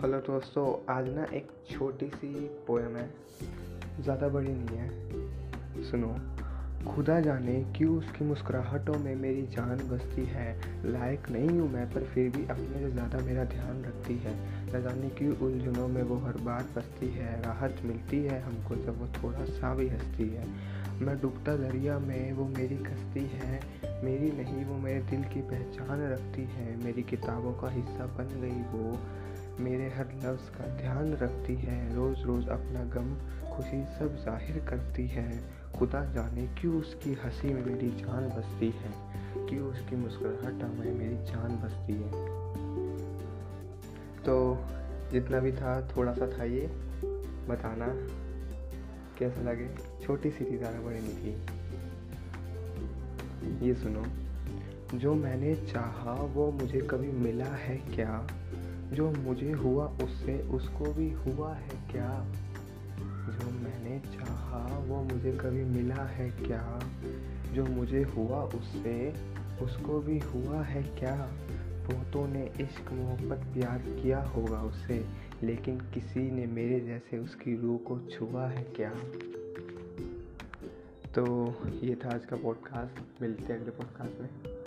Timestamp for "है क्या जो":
57.56-59.10, 61.54-63.50, 66.04-67.66